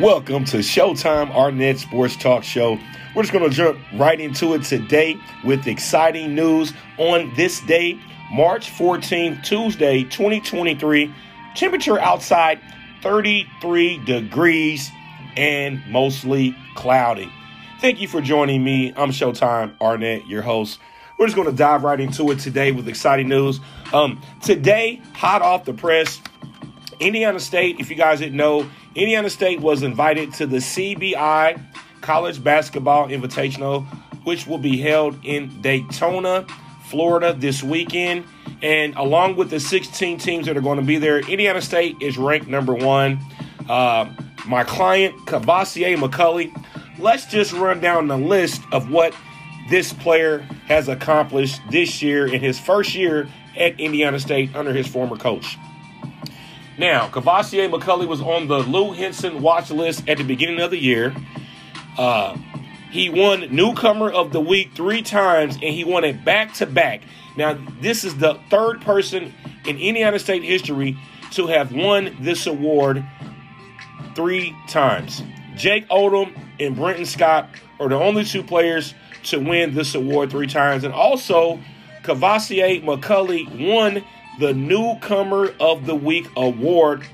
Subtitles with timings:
[0.00, 2.80] Welcome to Showtime Arnett Sports Talk Show.
[3.14, 8.00] We're just going to jump right into it today with exciting news on this day,
[8.32, 11.14] March 14th, Tuesday, 2023.
[11.54, 12.60] Temperature outside
[13.02, 14.90] 33 degrees
[15.36, 17.30] and mostly cloudy.
[17.80, 18.92] Thank you for joining me.
[18.96, 20.80] I'm Showtime Arnett, your host.
[21.20, 23.60] We're just going to dive right into it today with exciting news.
[23.92, 26.20] Um, today, hot off the press,
[27.00, 31.60] Indiana State, if you guys didn't know, Indiana State was invited to the CBI
[32.00, 33.86] College Basketball Invitational,
[34.24, 36.46] which will be held in Daytona,
[36.86, 38.24] Florida this weekend.
[38.62, 42.16] And along with the 16 teams that are going to be there, Indiana State is
[42.16, 43.18] ranked number one.
[43.68, 44.10] Uh,
[44.46, 46.52] my client, Courvoisier McCauley,
[46.98, 49.14] let's just run down the list of what
[49.70, 54.86] this player has accomplished this year in his first year at Indiana State under his
[54.86, 55.56] former coach.
[56.76, 60.78] Now, Courvoisier McCauley was on the Lou Henson watch list at the beginning of the
[60.78, 61.14] year.
[61.96, 62.36] Uh,
[62.90, 67.02] he won Newcomer of the Week three times, and he won it back to back.
[67.36, 69.32] Now, this is the third person
[69.64, 70.96] in Indiana State history
[71.32, 73.04] to have won this award
[74.14, 75.22] three times.
[75.56, 77.48] Jake Odum and Brenton Scott
[77.80, 78.94] are the only two players
[79.24, 80.84] to win this award three times.
[80.84, 81.60] And also,
[82.02, 84.04] Courvoisier McCauley won
[84.38, 87.06] the Newcomer of the Week award,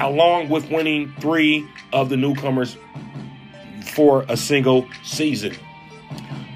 [0.00, 2.76] along with winning three of the newcomers
[3.94, 5.54] for a single season.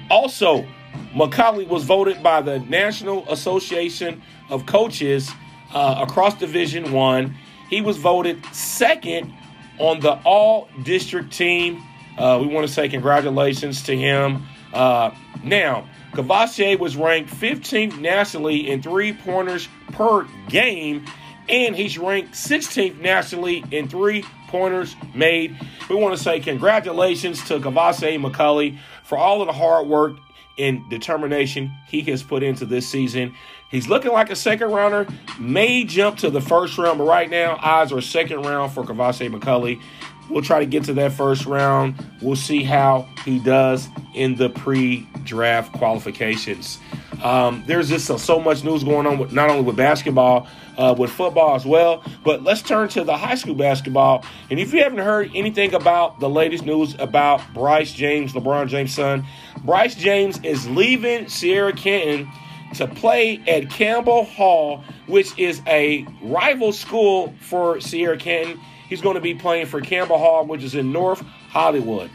[0.09, 0.65] Also,
[1.13, 5.29] McCauley was voted by the National Association of Coaches
[5.73, 7.35] uh, across Division One.
[7.69, 9.33] He was voted second
[9.79, 11.83] on the All District team.
[12.17, 14.43] Uh, we want to say congratulations to him.
[14.73, 15.11] Uh,
[15.43, 21.05] now, Courvoisier was ranked 15th nationally in three pointers per game,
[21.47, 25.55] and he's ranked 16th nationally in three pointers made.
[25.89, 30.17] We want to say congratulations to Courvoisier McCauley for all of the hard work
[30.57, 33.35] and determination he has put into this season.
[33.69, 35.07] He's looking like a second rounder,
[35.37, 39.29] may jump to the first round, but right now, odds are second round for Courvoisier
[39.29, 39.81] McCauley.
[40.29, 41.95] We'll try to get to that first round.
[42.21, 46.79] We'll see how he does in the pre draft qualifications.
[47.23, 50.93] Um, there's just so, so, much news going on with not only with basketball, uh,
[50.97, 52.03] with football as well.
[52.23, 54.23] But let's turn to the high school basketball.
[54.51, 58.93] And if you haven't heard anything about the latest news about Bryce James, LeBron James'
[58.93, 59.25] son,
[59.63, 62.29] Bryce James is leaving Sierra Canyon
[62.75, 68.59] to play at Campbell Hall, which is a rival school for Sierra Canyon.
[68.89, 72.09] He's going to be playing for Campbell Hall, which is in North Hollywood.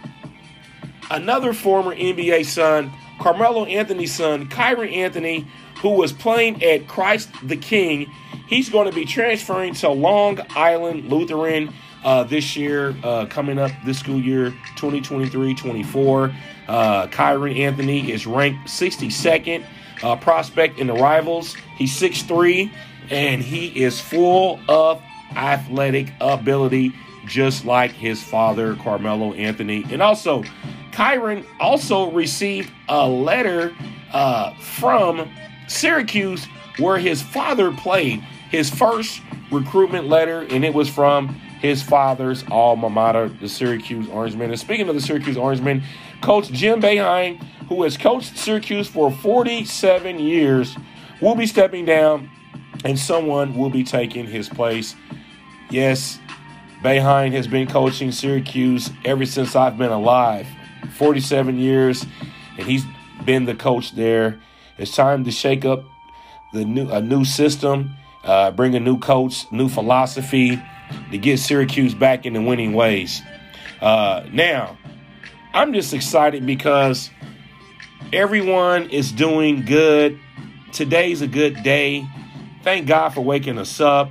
[1.11, 5.47] Another former NBA son, Carmelo Anthony's son, Kyron Anthony,
[5.81, 8.11] who was playing at Christ the King,
[8.47, 11.73] he's going to be transferring to Long Island Lutheran
[12.05, 16.33] uh, this year, uh, coming up this school year 2023 24.
[16.69, 19.65] Uh, Kyron Anthony is ranked 62nd
[20.03, 21.55] uh, prospect in the rivals.
[21.77, 22.71] He's 6'3
[23.11, 25.03] and he is full of
[25.37, 26.93] athletic ability,
[27.27, 29.85] just like his father, Carmelo Anthony.
[29.91, 30.43] And also,
[30.93, 33.75] Kyron also received a letter
[34.13, 35.29] uh, from
[35.69, 36.47] Syracuse
[36.79, 38.21] where his father played
[38.51, 39.21] his first
[39.51, 41.29] recruitment letter, and it was from
[41.61, 44.51] his father's alma mater, the Syracuse Orange Men.
[44.51, 45.83] And speaking of the Syracuse Orange Men,
[46.21, 47.43] Coach Jim Boeheim,
[47.75, 50.77] who has coached Syracuse for 47 years,
[51.21, 52.31] will be stepping down,
[52.85, 54.95] and someone will be taking his place.
[55.71, 56.19] Yes,
[56.83, 60.47] Boeheim has been coaching Syracuse ever since I've been alive.
[60.99, 62.05] 47 years,
[62.59, 62.85] and he's
[63.25, 64.39] been the coach there.
[64.77, 65.85] It's time to shake up
[66.53, 67.95] the new a new system,
[68.25, 70.61] uh, bring a new coach, new philosophy
[71.11, 73.23] to get Syracuse back in the winning ways.
[73.81, 74.77] Uh, now,
[75.55, 77.11] I'm just excited because
[78.13, 80.19] everyone is doing good.
[80.73, 82.07] Today's a good day.
[82.63, 84.11] Thank God for waking us up.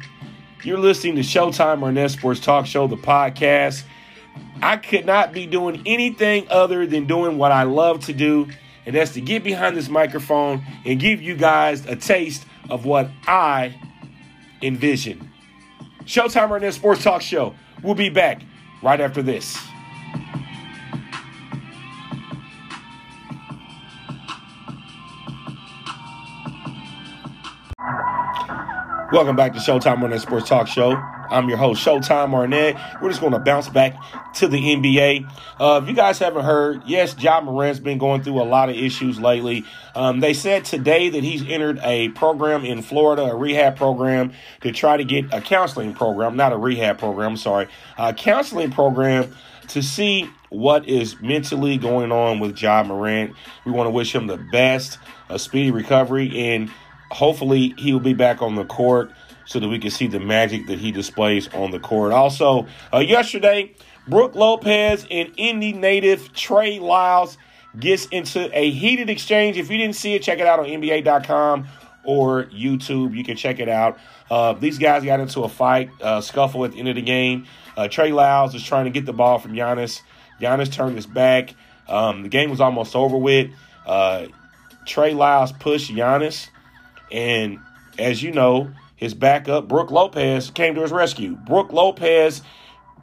[0.64, 3.84] You're listening to Showtime Arnett Sports Talk Show, the podcast.
[4.62, 8.48] I could not be doing anything other than doing what I love to do,
[8.86, 13.10] and that's to get behind this microphone and give you guys a taste of what
[13.26, 13.74] I
[14.62, 15.32] envision.
[16.06, 17.56] Showtime Arnett Sports Talk Show.
[17.82, 18.44] We'll be back
[18.84, 19.58] right after this.
[29.12, 30.94] Welcome back to Showtime Arnett Sports Talk Show.
[30.94, 32.78] I'm your host, Showtime Arnett.
[33.02, 33.94] We're just going to bounce back
[34.36, 35.30] to the NBA.
[35.60, 38.78] Uh, if you guys haven't heard, yes, Ja Morant's been going through a lot of
[38.78, 39.66] issues lately.
[39.96, 44.32] Um, they said today that he's entered a program in Florida, a rehab program,
[44.62, 47.68] to try to get a counseling program, not a rehab program, sorry,
[47.98, 49.36] a counseling program
[49.68, 53.36] to see what is mentally going on with Ja Morant.
[53.66, 56.72] We want to wish him the best, a speedy recovery, and
[57.12, 59.12] hopefully he will be back on the court
[59.46, 62.12] so that we can see the magic that he displays on the court.
[62.12, 63.74] Also, uh, yesterday,
[64.08, 67.38] Brook Lopez and Indy native Trey Lyles
[67.80, 69.58] gets into a heated exchange.
[69.58, 71.68] If you didn't see it, check it out on NBA.com
[72.04, 73.16] or YouTube.
[73.16, 73.98] You can check it out.
[74.30, 77.46] Uh, these guys got into a fight, uh, scuffle at the end of the game.
[77.76, 80.02] Uh, Trey Lyles was trying to get the ball from Giannis.
[80.40, 81.54] Giannis turned his back.
[81.88, 83.52] Um, the game was almost over with.
[83.86, 84.28] Uh,
[84.86, 86.48] Trey Lyles pushed Giannis.
[87.12, 87.60] And
[88.00, 91.36] as you know, his backup, Brook Lopez, came to his rescue.
[91.36, 92.42] Brook Lopez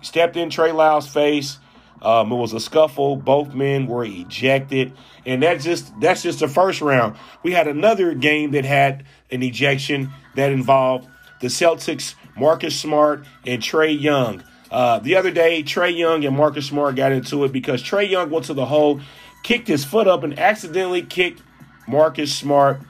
[0.00, 1.58] stepped in Trey Lyles' face.
[2.00, 3.16] Um, it was a scuffle.
[3.16, 4.93] Both men were ejected,
[5.26, 7.16] and that's just that's just the first round.
[7.43, 11.08] We had another game that had an ejection that involved
[11.40, 14.44] the Celtics, Marcus Smart and Trae Young.
[14.70, 18.31] Uh, the other day, Trae Young and Marcus Smart got into it because Trae Young
[18.31, 19.00] went to the hole,
[19.43, 21.43] kicked his foot up, and accidentally kicked
[21.88, 22.81] Marcus Smart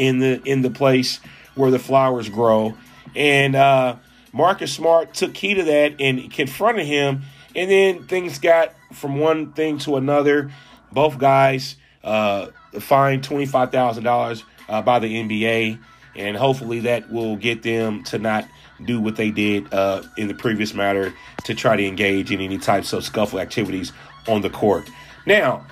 [0.00, 1.20] in the in the place
[1.54, 2.76] where the flowers grow.
[3.14, 3.96] And uh,
[4.32, 7.22] Marcus Smart took heed of that and confronted him.
[7.54, 10.50] And then things got from one thing to another.
[10.90, 12.46] Both guys uh,
[12.78, 15.78] fined twenty five thousand uh, dollars by the NBA,
[16.16, 18.48] and hopefully that will get them to not
[18.84, 21.12] do what they did uh, in the previous matter
[21.44, 23.92] to try to engage in any types of scuffle activities
[24.28, 24.88] on the court.
[25.26, 25.66] Now,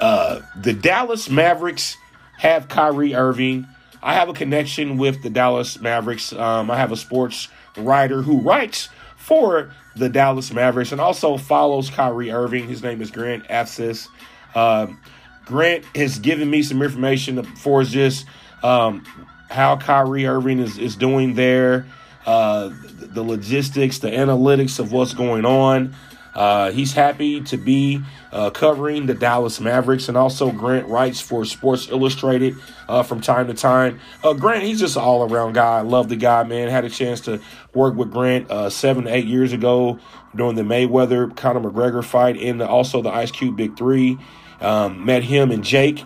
[0.00, 1.96] uh, the Dallas Mavericks
[2.38, 3.66] have Kyrie Irving.
[4.02, 6.32] I have a connection with the Dallas Mavericks.
[6.32, 11.88] Um, I have a sports writer who writes for the Dallas Mavericks and also follows
[11.88, 12.66] Kyrie Irving.
[12.66, 14.08] His name is Grant Afseth.
[14.54, 15.00] Um,
[15.44, 18.26] Grant has given me some information for just
[18.62, 19.04] um,
[19.48, 21.86] how Kyrie Irving is, is doing there,
[22.26, 25.94] uh, the logistics, the analytics of what's going on.
[26.34, 28.00] Uh, he's happy to be
[28.32, 32.56] uh, covering the Dallas Mavericks, and also Grant writes for Sports Illustrated
[32.88, 34.00] uh, from time to time.
[34.24, 35.78] Uh, Grant, he's just an all around guy.
[35.78, 36.68] I love the guy, man.
[36.68, 37.40] Had a chance to
[37.74, 39.98] work with Grant uh, seven to eight years ago
[40.34, 44.18] during the Mayweather Conor McGregor fight, and also the Ice Cube Big Three.
[44.60, 46.04] Um, met him and Jake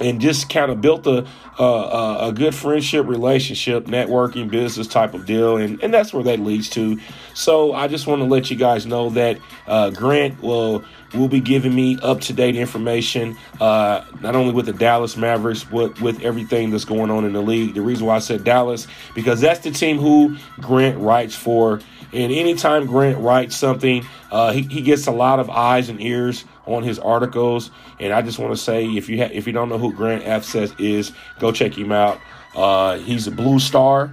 [0.00, 1.26] and just kind of built a,
[1.58, 6.40] a, a good friendship relationship networking business type of deal and, and that's where that
[6.40, 6.98] leads to.
[7.34, 11.40] So i just want to let you guys know that uh, grant will will be
[11.40, 16.20] giving me up to date information uh, not only with the dallas mavericks but with
[16.22, 17.74] everything that's going on in the league.
[17.74, 21.80] The reason why i said dallas because that's the team who grant writes for.
[22.12, 26.44] And anytime grant writes something uh, he, he gets a lot of eyes and ears
[26.66, 27.70] on his articles.
[28.00, 30.24] And I just want to say, if you ha- if you don't know who Grant
[30.24, 32.20] Afseth is, go check him out.
[32.54, 34.10] Uh, he's a Blue Star.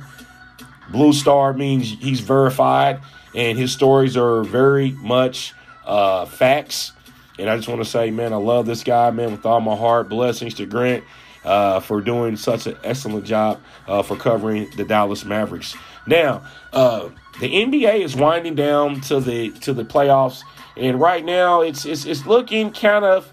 [0.90, 3.00] Blue Star means he's verified,
[3.36, 5.54] and his stories are very much
[5.86, 6.92] uh, facts.
[7.40, 9.76] And I just want to say, man, I love this guy, man, with all my
[9.76, 10.10] heart.
[10.10, 11.04] Blessings to Grant
[11.44, 15.76] uh, for doing such an excellent job uh, for covering the Dallas Mavericks.
[16.06, 16.44] Now,
[16.74, 17.10] uh,
[17.40, 20.44] the NBA is winding down to the to the playoffs.
[20.78, 23.32] And right now, it's it's, it's looking kind of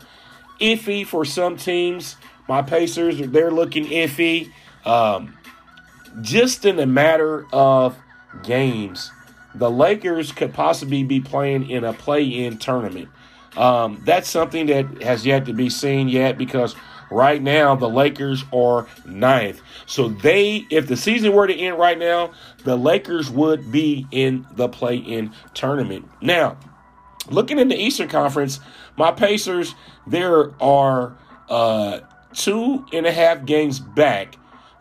[0.61, 2.17] iffy for some teams.
[2.49, 4.53] My Pacers, they're looking iffy.
[4.85, 5.37] Um,
[6.23, 7.97] just in a matter of
[8.43, 9.13] games,
[9.55, 13.09] the Lakers could possibly be playing in a play-in tournament.
[13.57, 16.75] Um, that's something that has yet to be seen yet because
[17.11, 19.61] right now the Lakers are ninth.
[19.87, 22.33] So they, if the season were to end right now,
[22.65, 26.09] the Lakers would be in the play-in tournament.
[26.21, 26.59] Now,
[27.31, 28.61] Looking in the Eastern Conference,
[28.97, 29.75] my Pacers,
[30.07, 31.17] there are
[31.49, 32.01] uh,
[32.33, 34.37] two and a half games back.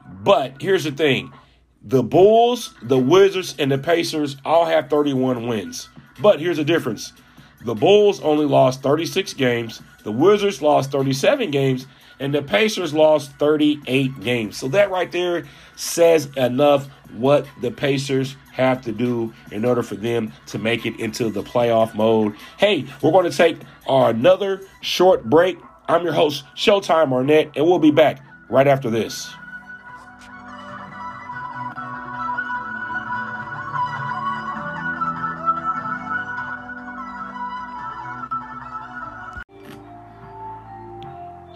[0.06, 1.34] But here's the thing
[1.82, 5.90] the Bulls, the Wizards, and the Pacers all have 31 wins.
[6.22, 7.14] But here's the difference
[7.62, 11.88] the Bulls only lost 36 games, the Wizards lost 37 games,
[12.20, 14.58] and the Pacers lost 38 games.
[14.58, 15.46] So that right there
[15.76, 21.00] says enough what the Pacers have to do in order for them to make it
[21.00, 22.36] into the playoff mode.
[22.58, 25.60] Hey, we're going to take our another short break.
[25.88, 29.30] I'm your host, Showtime Arnett, and we'll be back right after this.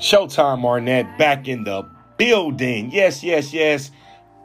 [0.02, 2.90] Showtime Arnett back in the building.
[2.92, 3.92] Yes, yes, yes.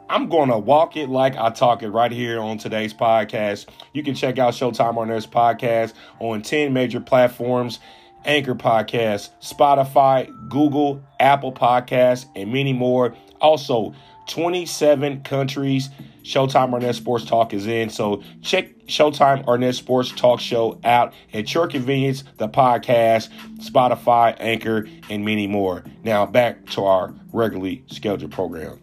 [0.07, 3.67] I'm going to walk it like I talk it right here on today's podcast.
[3.91, 7.79] You can check out Showtime Arnett's podcast on 10 major platforms
[8.23, 13.15] Anchor Podcast, Spotify, Google, Apple Podcasts, and many more.
[13.41, 13.95] Also,
[14.27, 15.89] 27 countries.
[16.27, 17.89] Showtime Arnett Sports Talk is in.
[17.89, 23.29] So check Showtime Arnett Sports Talk Show out at your convenience, the podcast,
[23.59, 25.85] Spotify, Anchor, and many more.
[26.03, 28.81] Now back to our regularly scheduled program.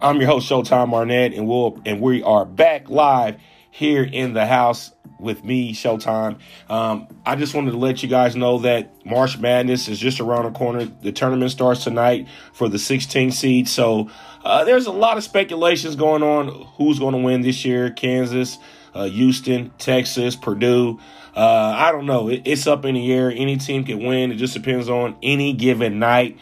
[0.00, 3.38] I'm your host, Showtime Arnett, and we'll and we are back live
[3.70, 6.38] here in the house with me, Showtime.
[6.68, 10.44] Um, I just wanted to let you guys know that March Madness is just around
[10.44, 10.84] the corner.
[10.84, 13.68] The tournament starts tonight for the 16 seed.
[13.68, 14.10] So
[14.44, 18.58] uh, there's a lot of speculations going on who's going to win this year Kansas,
[18.94, 20.98] uh, Houston, Texas, Purdue.
[21.34, 22.28] Uh, I don't know.
[22.28, 23.30] It, it's up in the air.
[23.30, 24.32] Any team can win.
[24.32, 26.38] It just depends on any given night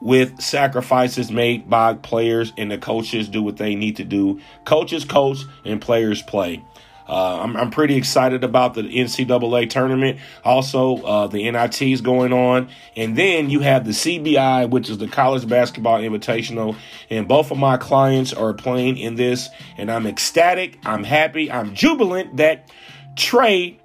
[0.00, 4.38] with sacrifices made by players and the coaches do what they need to do.
[4.64, 6.62] Coaches coach and players play.
[7.08, 10.18] Uh, I'm, I'm, pretty excited about the NCAA tournament.
[10.42, 12.70] Also, uh, the NIT is going on.
[12.96, 16.76] And then you have the CBI, which is the College Basketball Invitational.
[17.10, 19.50] And both of my clients are playing in this.
[19.76, 20.78] And I'm ecstatic.
[20.84, 21.50] I'm happy.
[21.52, 22.70] I'm jubilant that
[23.16, 23.78] Trey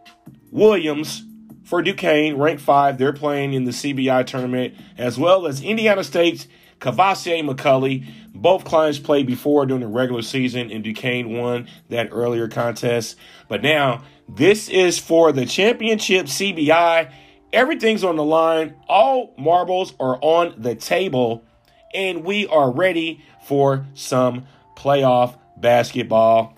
[0.51, 1.23] Williams
[1.69, 6.47] for Duquesne, ranked five, they're playing in the CBI tournament, as well as Indiana State's
[6.79, 8.05] Courvoisier McCauley.
[8.33, 13.17] Both clients played before during the regular season, and Duquesne won that earlier contest.
[13.47, 17.11] But now, this is for the championship CBI.
[17.51, 18.75] Everything's on the line.
[18.87, 21.43] All marbles are on the table,
[21.93, 24.45] and we are ready for some
[24.75, 26.55] playoff basketball.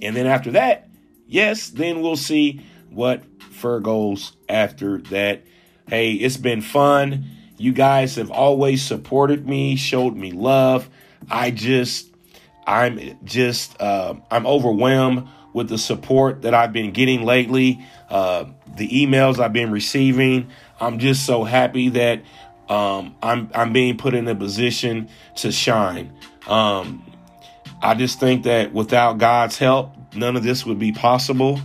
[0.00, 0.88] And then after that,
[1.26, 5.44] yes, then we'll see what fur goes after that.
[5.88, 7.26] Hey, it's been fun.
[7.62, 10.90] You guys have always supported me, showed me love.
[11.30, 12.08] I just,
[12.66, 18.88] I'm just, uh, I'm overwhelmed with the support that I've been getting lately, uh, the
[18.88, 20.50] emails I've been receiving.
[20.80, 22.22] I'm just so happy that
[22.68, 26.12] um, I'm I'm being put in a position to shine.
[26.48, 27.08] Um,
[27.80, 31.60] I just think that without God's help, none of this would be possible.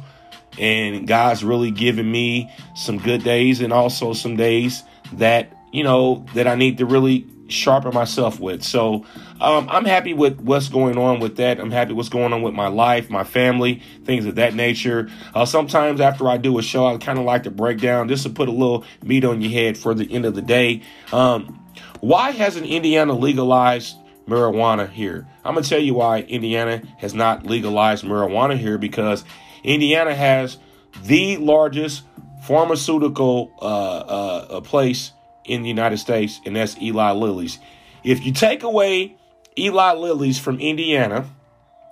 [0.60, 6.26] And God's really given me some good days and also some days that you know,
[6.34, 8.64] that I need to really sharpen myself with.
[8.64, 9.06] So
[9.40, 11.60] um, I'm happy with what's going on with that.
[11.60, 15.10] I'm happy with what's going on with my life, my family, things of that nature.
[15.34, 18.24] Uh, sometimes after I do a show, I kind of like to break down just
[18.24, 20.82] to put a little meat on your head for the end of the day.
[21.12, 21.64] Um,
[22.00, 23.96] why hasn't Indiana legalized
[24.28, 25.28] marijuana here?
[25.44, 29.24] I'm going to tell you why Indiana has not legalized marijuana here because
[29.64, 30.58] Indiana has
[31.04, 32.04] the largest
[32.44, 35.12] pharmaceutical uh, uh, place
[35.48, 37.60] in the United States, and that's Eli Lilly's.
[38.04, 39.18] If you take away
[39.58, 41.30] Eli Lilly's from Indiana,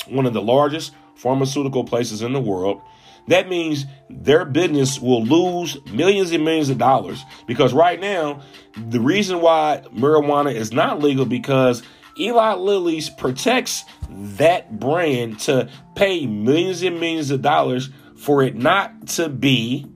[0.07, 2.81] one of the largest pharmaceutical places in the world,
[3.27, 8.41] that means their business will lose millions and millions of dollars because right now
[8.77, 11.81] the reason why marijuana is not legal because
[12.19, 19.07] Eli Lilly's protects that brand to pay millions and millions of dollars for it not
[19.07, 19.87] to be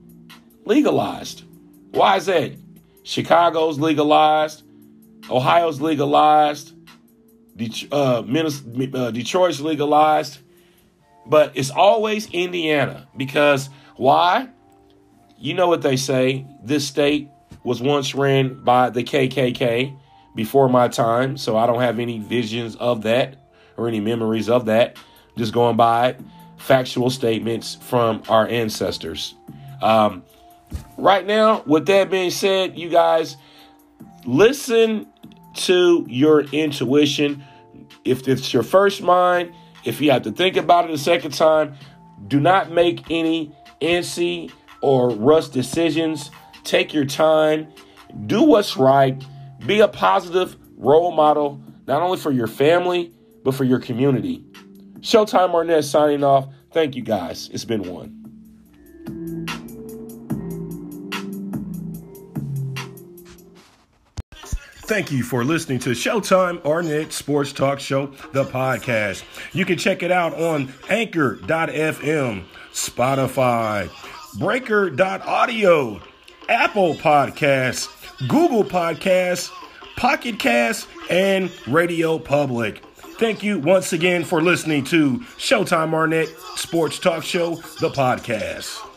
[0.64, 1.42] legalized.
[1.92, 2.52] Why is that?
[3.02, 4.62] Chicago's legalized,
[5.30, 6.74] Ohio's legalized,
[7.92, 10.38] uh, uh, Detroit's legalized,
[11.26, 14.48] but it's always Indiana because why?
[15.38, 16.46] You know what they say.
[16.62, 17.28] This state
[17.64, 19.96] was once ran by the KKK
[20.34, 23.36] before my time, so I don't have any visions of that
[23.76, 24.96] or any memories of that.
[25.36, 26.16] Just going by
[26.58, 29.34] factual statements from our ancestors.
[29.82, 30.22] Um,
[30.96, 33.36] right now, with that being said, you guys
[34.24, 35.06] listen
[35.54, 37.44] to your intuition.
[38.04, 39.52] If it's your first mind,
[39.84, 41.74] if you have to think about it a second time,
[42.28, 46.30] do not make any NC or rush decisions.
[46.64, 47.68] Take your time.
[48.26, 49.22] Do what's right.
[49.66, 53.12] Be a positive role model, not only for your family,
[53.44, 54.44] but for your community.
[55.00, 56.48] Showtime Arnett signing off.
[56.72, 57.48] Thank you guys.
[57.52, 58.19] It's been one.
[64.90, 69.22] Thank you for listening to Showtime Arnett Sports Talk Show, the podcast.
[69.52, 72.42] You can check it out on anchor.fm,
[72.72, 73.88] Spotify,
[74.36, 76.00] breaker.audio,
[76.48, 77.88] Apple Podcasts,
[78.26, 79.52] Google Podcasts,
[79.94, 82.82] Pocket Cast, and Radio Public.
[83.20, 88.89] Thank you once again for listening to Showtime Arnett Sports Talk Show, the podcast.